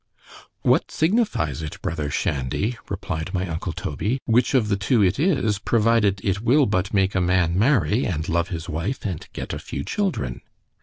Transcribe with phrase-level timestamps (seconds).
[0.63, 5.59] What signifies it, brother Shandy, replied my uncle Toby, which of the two it is,
[5.59, 9.59] provided it will but make a man marry, and love his wife, and get a
[9.59, 10.41] few children?